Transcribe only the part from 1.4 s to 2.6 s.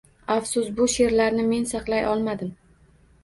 men saqlay olmadim.